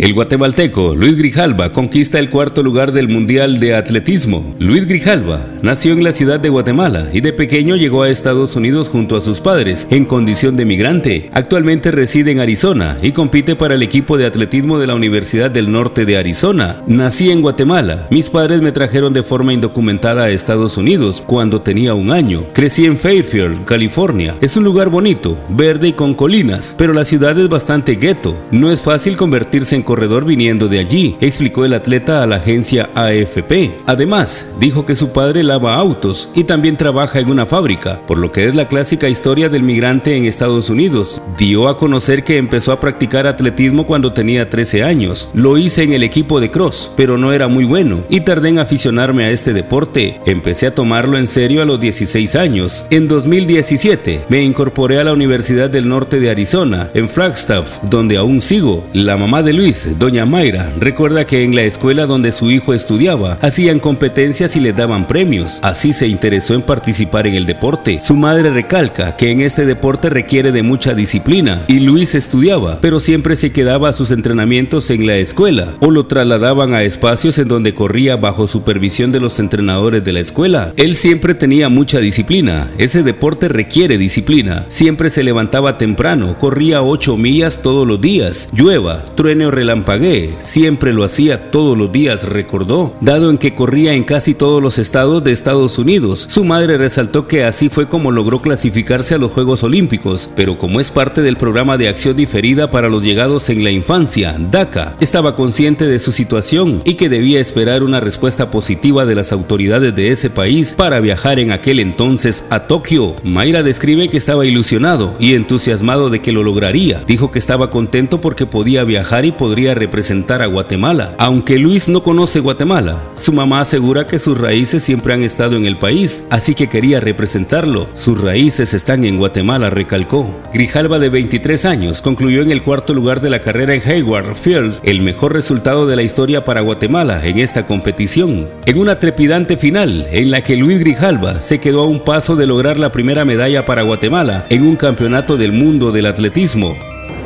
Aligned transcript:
El 0.00 0.14
guatemalteco 0.14 0.94
Luis 0.96 1.14
Grijalva 1.18 1.74
conquista 1.74 2.18
el 2.18 2.30
cuarto 2.30 2.62
lugar 2.62 2.92
del 2.92 3.06
Mundial 3.06 3.60
de 3.60 3.74
Atletismo. 3.74 4.56
Luis 4.58 4.86
Grijalva 4.86 5.46
nació 5.62 5.92
en 5.92 6.04
la 6.04 6.12
ciudad 6.12 6.40
de 6.40 6.48
Guatemala 6.48 7.08
y 7.12 7.20
de 7.20 7.32
pequeño 7.32 7.76
llegó 7.76 8.02
a 8.02 8.10
Estados 8.10 8.56
Unidos 8.56 8.88
junto 8.88 9.16
a 9.16 9.20
sus 9.20 9.40
padres 9.40 9.86
en 9.90 10.04
condición 10.04 10.56
de 10.56 10.64
migrante. 10.64 11.30
Actualmente 11.32 11.90
reside 11.90 12.30
en 12.30 12.40
Arizona 12.40 12.98
y 13.02 13.12
compite 13.12 13.56
para 13.56 13.74
el 13.74 13.82
equipo 13.82 14.16
de 14.16 14.26
atletismo 14.26 14.78
de 14.78 14.86
la 14.86 14.94
Universidad 14.94 15.50
del 15.50 15.70
Norte 15.70 16.04
de 16.04 16.16
Arizona. 16.16 16.82
Nací 16.86 17.30
en 17.30 17.42
Guatemala. 17.42 18.06
Mis 18.10 18.30
padres 18.30 18.60
me 18.60 18.72
trajeron 18.72 19.12
de 19.12 19.22
forma 19.22 19.52
indocumentada 19.52 20.24
a 20.24 20.30
Estados 20.30 20.76
Unidos 20.76 21.22
cuando 21.26 21.62
tenía 21.62 21.94
un 21.94 22.10
año. 22.10 22.44
Crecí 22.52 22.84
en 22.84 22.98
Fairfield, 22.98 23.64
California. 23.64 24.36
Es 24.40 24.56
un 24.56 24.64
lugar 24.64 24.88
bonito, 24.88 25.38
verde 25.48 25.88
y 25.88 25.92
con 25.92 26.14
colinas, 26.14 26.74
pero 26.76 26.92
la 26.92 27.04
ciudad 27.04 27.38
es 27.38 27.48
bastante 27.48 27.96
gueto. 27.96 28.36
No 28.50 28.70
es 28.70 28.80
fácil 28.80 29.16
convertirse 29.16 29.76
en 29.76 29.82
corredor 29.82 30.24
viniendo 30.24 30.68
de 30.68 30.78
allí, 30.78 31.16
explicó 31.20 31.64
el 31.64 31.74
atleta 31.74 32.22
a 32.22 32.26
la 32.26 32.36
agencia 32.36 32.90
AFP. 32.94 33.80
Además, 33.86 34.46
dijo 34.58 34.86
que 34.86 34.94
su 34.94 35.12
padre 35.12 35.42
lava 35.50 35.74
autos 35.74 36.30
y 36.36 36.44
también 36.44 36.76
trabaja 36.76 37.18
en 37.18 37.28
una 37.28 37.44
fábrica, 37.44 38.00
por 38.06 38.18
lo 38.18 38.30
que 38.30 38.46
es 38.46 38.54
la 38.54 38.68
clásica 38.68 39.08
historia 39.08 39.48
del 39.48 39.64
migrante 39.64 40.16
en 40.16 40.24
Estados 40.24 40.70
Unidos. 40.70 41.20
Dio 41.36 41.66
a 41.66 41.76
conocer 41.76 42.22
que 42.22 42.36
empezó 42.36 42.70
a 42.70 42.78
practicar 42.78 43.26
atletismo 43.26 43.84
cuando 43.84 44.12
tenía 44.12 44.48
13 44.48 44.84
años. 44.84 45.28
Lo 45.34 45.58
hice 45.58 45.82
en 45.82 45.92
el 45.92 46.04
equipo 46.04 46.38
de 46.38 46.52
cross, 46.52 46.92
pero 46.96 47.18
no 47.18 47.32
era 47.32 47.48
muy 47.48 47.64
bueno 47.64 48.04
y 48.08 48.20
tardé 48.20 48.50
en 48.50 48.60
aficionarme 48.60 49.24
a 49.24 49.30
este 49.30 49.52
deporte. 49.52 50.20
Empecé 50.24 50.68
a 50.68 50.74
tomarlo 50.76 51.18
en 51.18 51.26
serio 51.26 51.62
a 51.62 51.64
los 51.64 51.80
16 51.80 52.36
años. 52.36 52.84
En 52.90 53.08
2017 53.08 54.26
me 54.28 54.44
incorporé 54.44 55.00
a 55.00 55.04
la 55.04 55.12
Universidad 55.12 55.68
del 55.68 55.88
Norte 55.88 56.20
de 56.20 56.30
Arizona, 56.30 56.90
en 56.94 57.08
Flagstaff, 57.08 57.78
donde 57.82 58.18
aún 58.18 58.40
sigo. 58.40 58.86
La 58.92 59.16
mamá 59.16 59.42
de 59.42 59.52
Luis 59.52 59.98
doña 59.98 60.26
Mayra, 60.26 60.72
recuerda 60.78 61.26
que 61.26 61.42
en 61.42 61.56
la 61.56 61.62
escuela 61.62 62.06
donde 62.06 62.30
su 62.30 62.52
hijo 62.52 62.72
estudiaba 62.72 63.36
hacían 63.42 63.80
competencias 63.80 64.54
y 64.54 64.60
le 64.60 64.72
daban 64.72 65.08
premios. 65.08 65.39
Así 65.62 65.92
se 65.92 66.06
interesó 66.06 66.54
en 66.54 66.62
participar 66.62 67.26
en 67.26 67.34
el 67.34 67.46
deporte. 67.46 68.00
Su 68.00 68.16
madre 68.16 68.50
recalca 68.50 69.16
que 69.16 69.30
en 69.30 69.40
este 69.40 69.66
deporte 69.66 70.10
requiere 70.10 70.52
de 70.52 70.62
mucha 70.62 70.94
disciplina 70.94 71.62
y 71.68 71.80
Luis 71.80 72.14
estudiaba, 72.14 72.78
pero 72.80 73.00
siempre 73.00 73.36
se 73.36 73.52
quedaba 73.52 73.88
a 73.88 73.92
sus 73.92 74.10
entrenamientos 74.10 74.90
en 74.90 75.06
la 75.06 75.16
escuela 75.16 75.74
o 75.80 75.90
lo 75.90 76.06
trasladaban 76.06 76.74
a 76.74 76.82
espacios 76.82 77.38
en 77.38 77.48
donde 77.48 77.74
corría 77.74 78.16
bajo 78.16 78.46
supervisión 78.46 79.12
de 79.12 79.20
los 79.20 79.38
entrenadores 79.38 80.04
de 80.04 80.12
la 80.12 80.20
escuela. 80.20 80.72
Él 80.76 80.94
siempre 80.94 81.34
tenía 81.34 81.68
mucha 81.68 81.98
disciplina. 81.98 82.70
Ese 82.78 83.02
deporte 83.02 83.48
requiere 83.48 83.98
disciplina. 83.98 84.66
Siempre 84.68 85.10
se 85.10 85.22
levantaba 85.22 85.78
temprano, 85.78 86.38
corría 86.38 86.82
8 86.82 87.16
millas 87.16 87.62
todos 87.62 87.86
los 87.86 88.00
días, 88.00 88.48
llueva, 88.52 89.04
truene 89.14 89.46
o 89.46 89.50
relampaguee, 89.50 90.34
siempre 90.40 90.92
lo 90.92 91.04
hacía 91.04 91.50
todos 91.50 91.76
los 91.76 91.92
días, 91.92 92.24
recordó, 92.24 92.94
dado 93.00 93.30
en 93.30 93.38
que 93.38 93.54
corría 93.54 93.94
en 93.94 94.04
casi 94.04 94.34
todos 94.34 94.62
los 94.62 94.78
estados 94.78 95.22
de 95.24 95.29
Estados 95.32 95.78
Unidos. 95.78 96.26
Su 96.28 96.44
madre 96.44 96.78
resaltó 96.78 97.26
que 97.26 97.44
así 97.44 97.68
fue 97.68 97.88
como 97.88 98.10
logró 98.10 98.42
clasificarse 98.42 99.14
a 99.14 99.18
los 99.18 99.32
Juegos 99.32 99.62
Olímpicos, 99.62 100.30
pero 100.34 100.58
como 100.58 100.80
es 100.80 100.90
parte 100.90 101.22
del 101.22 101.36
programa 101.36 101.78
de 101.78 101.88
acción 101.88 102.16
diferida 102.16 102.70
para 102.70 102.88
los 102.88 103.02
llegados 103.02 103.48
en 103.50 103.64
la 103.64 103.70
infancia, 103.70 104.36
DACA, 104.38 104.96
estaba 105.00 105.36
consciente 105.36 105.86
de 105.86 105.98
su 105.98 106.12
situación 106.12 106.82
y 106.84 106.94
que 106.94 107.08
debía 107.08 107.40
esperar 107.40 107.82
una 107.82 108.00
respuesta 108.00 108.50
positiva 108.50 109.04
de 109.06 109.14
las 109.14 109.32
autoridades 109.32 109.94
de 109.94 110.10
ese 110.10 110.30
país 110.30 110.74
para 110.76 111.00
viajar 111.00 111.38
en 111.38 111.52
aquel 111.52 111.80
entonces 111.80 112.44
a 112.50 112.60
Tokio. 112.66 113.16
Mayra 113.22 113.62
describe 113.62 114.08
que 114.08 114.16
estaba 114.16 114.46
ilusionado 114.46 115.14
y 115.18 115.34
entusiasmado 115.34 116.10
de 116.10 116.20
que 116.20 116.32
lo 116.32 116.42
lograría. 116.42 117.00
Dijo 117.06 117.30
que 117.30 117.38
estaba 117.38 117.70
contento 117.70 118.20
porque 118.20 118.46
podía 118.46 118.84
viajar 118.84 119.24
y 119.24 119.32
podría 119.32 119.74
representar 119.74 120.42
a 120.42 120.46
Guatemala. 120.46 121.14
Aunque 121.18 121.58
Luis 121.58 121.88
no 121.88 122.02
conoce 122.02 122.40
Guatemala, 122.40 123.02
su 123.14 123.32
mamá 123.32 123.60
asegura 123.60 124.06
que 124.06 124.18
sus 124.18 124.38
raíces 124.38 124.82
siempre 124.82 125.14
han 125.14 125.19
estado 125.22 125.56
en 125.56 125.66
el 125.66 125.78
país, 125.78 126.24
así 126.30 126.54
que 126.54 126.68
quería 126.68 127.00
representarlo. 127.00 127.88
Sus 127.92 128.20
raíces 128.20 128.74
están 128.74 129.04
en 129.04 129.16
Guatemala, 129.16 129.70
recalcó. 129.70 130.40
Grijalva 130.52 130.98
de 130.98 131.08
23 131.08 131.64
años 131.64 132.02
concluyó 132.02 132.42
en 132.42 132.50
el 132.50 132.62
cuarto 132.62 132.94
lugar 132.94 133.20
de 133.20 133.30
la 133.30 133.40
carrera 133.40 133.74
en 133.74 133.82
Hayward 133.88 134.34
Field, 134.34 134.78
el 134.82 135.02
mejor 135.02 135.32
resultado 135.32 135.86
de 135.86 135.96
la 135.96 136.02
historia 136.02 136.44
para 136.44 136.60
Guatemala 136.60 137.24
en 137.24 137.38
esta 137.38 137.66
competición. 137.66 138.48
En 138.66 138.78
una 138.78 139.00
trepidante 139.00 139.56
final 139.56 140.06
en 140.10 140.30
la 140.30 140.42
que 140.42 140.56
Luis 140.56 140.80
Grijalva 140.80 141.42
se 141.42 141.60
quedó 141.60 141.82
a 141.82 141.86
un 141.86 142.00
paso 142.00 142.36
de 142.36 142.46
lograr 142.46 142.78
la 142.78 142.92
primera 142.92 143.24
medalla 143.24 143.66
para 143.66 143.82
Guatemala 143.82 144.44
en 144.48 144.66
un 144.66 144.76
campeonato 144.76 145.36
del 145.36 145.52
mundo 145.52 145.92
del 145.92 146.06
atletismo. 146.06 146.74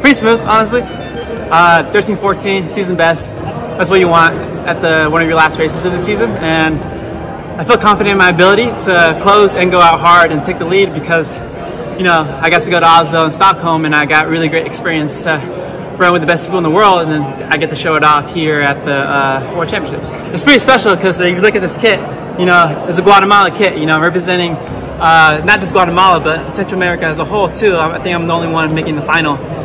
Pretty 0.00 0.20
smooth, 0.20 0.40
honestly. 0.46 0.82
Uh, 1.50 1.82
13 1.92 2.16
14, 2.16 2.68
season 2.68 2.96
best. 2.96 3.30
That's 3.78 3.90
what 3.90 4.00
you 4.00 4.08
want 4.08 4.34
at 4.66 4.80
the 4.82 5.08
one 5.10 5.22
of 5.22 5.28
your 5.28 5.36
last 5.36 5.58
races 5.58 5.84
of 5.84 5.92
the 5.92 6.02
season. 6.02 6.30
And 6.38 6.78
I 7.56 7.62
feel 7.62 7.78
confident 7.78 8.10
in 8.10 8.18
my 8.18 8.30
ability 8.30 8.64
to 8.64 9.20
close 9.22 9.54
and 9.54 9.70
go 9.70 9.80
out 9.80 10.00
hard 10.00 10.32
and 10.32 10.42
take 10.44 10.58
the 10.58 10.64
lead 10.64 10.92
because, 10.92 11.36
you 11.96 12.02
know, 12.02 12.22
I 12.42 12.50
got 12.50 12.64
to 12.64 12.70
go 12.70 12.80
to 12.80 12.86
Oslo 12.86 13.22
and 13.22 13.32
Stockholm 13.32 13.84
and 13.84 13.94
I 13.94 14.06
got 14.06 14.26
really 14.26 14.48
great 14.48 14.66
experience 14.66 15.22
to 15.22 15.36
run 15.96 16.12
with 16.12 16.20
the 16.20 16.26
best 16.26 16.42
people 16.42 16.58
in 16.58 16.64
the 16.64 16.70
world 16.70 17.02
and 17.02 17.12
then 17.12 17.52
I 17.52 17.56
get 17.56 17.70
to 17.70 17.76
show 17.76 17.94
it 17.94 18.02
off 18.02 18.34
here 18.34 18.60
at 18.60 18.84
the 18.84 18.96
uh, 18.96 19.54
World 19.56 19.68
Championships. 19.68 20.08
It's 20.34 20.42
pretty 20.42 20.58
special 20.58 20.96
because 20.96 21.20
uh, 21.20 21.26
you 21.26 21.40
look 21.40 21.54
at 21.54 21.62
this 21.62 21.78
kit, 21.78 22.00
you 22.40 22.44
know, 22.44 22.86
it's 22.88 22.98
a 22.98 23.02
Guatemala 23.02 23.52
kit, 23.52 23.78
you 23.78 23.86
know, 23.86 24.00
representing 24.00 24.54
uh, 24.98 25.40
not 25.44 25.60
just 25.60 25.72
Guatemala 25.72 26.18
but 26.18 26.50
Central 26.50 26.80
America 26.80 27.04
as 27.04 27.20
a 27.20 27.24
whole 27.24 27.48
too. 27.48 27.76
I 27.76 28.00
think 28.00 28.16
I'm 28.16 28.26
the 28.26 28.34
only 28.34 28.48
one 28.48 28.74
making 28.74 28.96
the 28.96 29.02
final 29.02 29.36
in 29.36 29.63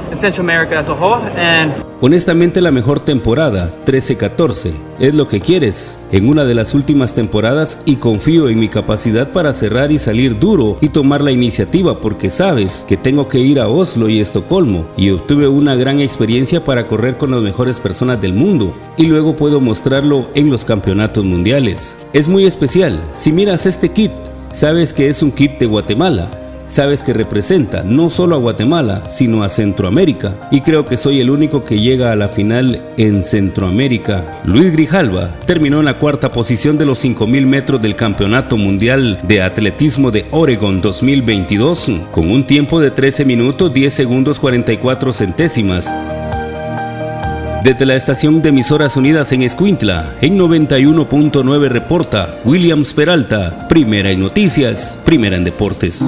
Honestamente 2.02 2.62
la 2.62 2.72
mejor 2.72 3.02
temporada, 3.02 3.74
13-14, 3.86 4.72
es 5.00 5.14
lo 5.14 5.28
que 5.28 5.42
quieres. 5.42 5.98
En 6.12 6.30
una 6.30 6.46
de 6.46 6.56
las 6.56 6.74
últimas 6.74 7.14
temporadas 7.14 7.80
y 7.86 7.98
confío 7.98 8.50
en 8.50 8.60
mi 8.60 8.70
capacidad 8.70 9.32
para 9.32 9.54
cerrar 9.54 9.92
y 9.92 10.00
salir 10.00 10.40
duro 10.40 10.78
y 10.82 10.90
tomar 10.90 11.22
la 11.22 11.32
iniciativa 11.32 12.00
porque 12.00 12.30
sabes 12.30 12.86
que 12.88 12.98
tengo 12.98 13.28
que 13.28 13.40
ir 13.40 13.60
a 13.60 13.68
Oslo 13.68 14.08
y 14.10 14.20
Estocolmo 14.20 14.88
y 14.98 15.12
obtuve 15.12 15.48
una 15.48 15.76
gran 15.76 16.00
experiencia 16.00 16.64
para 16.64 16.88
correr 16.88 17.18
con 17.18 17.32
las 17.32 17.42
mejores 17.42 17.80
personas 17.80 18.22
del 18.22 18.34
mundo 18.34 18.76
y 18.98 19.08
luego 19.08 19.36
puedo 19.36 19.60
mostrarlo 19.60 20.30
en 20.36 20.50
los 20.50 20.66
campeonatos 20.66 21.26
mundiales. 21.26 21.98
Es 22.14 22.28
muy 22.28 22.46
especial, 22.46 23.02
si 23.14 23.32
miras 23.32 23.66
este 23.66 23.90
kit, 23.90 24.12
sabes 24.54 24.94
que 24.94 25.10
es 25.10 25.22
un 25.22 25.32
kit 25.32 25.60
de 25.60 25.66
Guatemala 25.66 26.39
sabes 26.70 27.04
que 27.04 27.14
representa 27.14 27.84
no 27.84 28.10
solo 28.10 28.36
a 28.36 28.40
Guatemala, 28.40 29.04
sino 29.10 29.44
a 29.44 29.50
Centroamérica. 29.50 30.50
Y 30.52 30.62
creo 30.62 30.86
que 30.86 30.98
soy 30.98 31.20
el 31.20 31.30
único 31.30 31.66
que 31.66 31.80
llega 31.80 32.12
a 32.12 32.16
la 32.16 32.30
final 32.30 32.82
en 32.98 33.22
Centroamérica. 33.22 34.40
Luis 34.46 34.72
Grijalva 34.72 35.30
terminó 35.46 35.80
en 35.80 35.86
la 35.86 36.00
cuarta 36.00 36.32
posición 36.32 36.78
de 36.78 36.86
los 36.86 37.04
5.000 37.04 37.46
metros 37.46 37.82
del 37.82 37.96
Campeonato 37.96 38.58
Mundial 38.58 39.20
de 39.24 39.42
Atletismo 39.42 40.12
de 40.12 40.26
Oregon 40.32 40.82
2022, 40.82 41.92
con 42.12 42.32
un 42.32 42.46
tiempo 42.46 42.80
de 42.80 42.92
13 42.92 43.26
minutos 43.26 43.74
10 43.74 43.94
segundos 43.94 44.40
44 44.40 45.14
centésimas. 45.14 45.92
Desde 47.64 47.86
la 47.86 47.96
estación 47.96 48.42
de 48.42 48.50
emisoras 48.50 48.96
unidas 48.96 49.34
en 49.34 49.42
Escuintla, 49.42 50.16
en 50.22 50.40
91.9 50.40 51.68
reporta 51.68 52.36
Williams 52.46 52.94
Peralta, 52.94 53.68
primera 53.68 54.12
en 54.12 54.22
noticias, 54.22 54.98
primera 55.04 55.36
en 55.36 55.44
deportes. 55.44 56.06